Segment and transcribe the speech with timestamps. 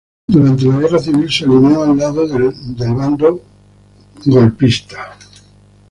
[0.31, 3.39] Durante la Guerra Civil se alineó del lado del Bando
[4.19, 5.15] franquista.